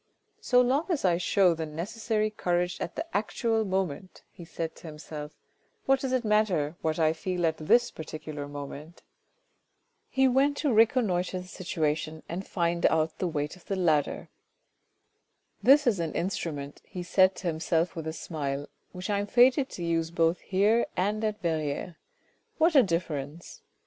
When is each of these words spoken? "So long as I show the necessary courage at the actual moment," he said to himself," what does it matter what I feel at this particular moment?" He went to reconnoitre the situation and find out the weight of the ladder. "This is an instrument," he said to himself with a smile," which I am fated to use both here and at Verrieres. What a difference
"So 0.39 0.61
long 0.61 0.87
as 0.89 1.05
I 1.05 1.17
show 1.17 1.53
the 1.53 1.67
necessary 1.67 2.31
courage 2.31 2.81
at 2.81 2.95
the 2.95 3.05
actual 3.15 3.63
moment," 3.63 4.23
he 4.31 4.43
said 4.43 4.75
to 4.77 4.87
himself," 4.87 5.33
what 5.85 5.99
does 5.99 6.11
it 6.11 6.25
matter 6.25 6.75
what 6.81 6.97
I 6.97 7.13
feel 7.13 7.45
at 7.45 7.57
this 7.57 7.91
particular 7.91 8.47
moment?" 8.47 9.03
He 10.09 10.27
went 10.27 10.57
to 10.57 10.73
reconnoitre 10.73 11.41
the 11.41 11.47
situation 11.47 12.23
and 12.27 12.47
find 12.47 12.83
out 12.87 13.19
the 13.19 13.27
weight 13.27 13.55
of 13.55 13.65
the 13.65 13.75
ladder. 13.75 14.29
"This 15.61 15.85
is 15.85 15.99
an 15.99 16.15
instrument," 16.15 16.81
he 16.83 17.03
said 17.03 17.35
to 17.35 17.45
himself 17.47 17.95
with 17.95 18.07
a 18.07 18.11
smile," 18.13 18.69
which 18.93 19.07
I 19.11 19.19
am 19.19 19.27
fated 19.27 19.69
to 19.69 19.83
use 19.83 20.09
both 20.09 20.39
here 20.39 20.87
and 20.97 21.23
at 21.23 21.39
Verrieres. 21.43 21.93
What 22.57 22.73
a 22.73 22.81
difference 22.81 23.61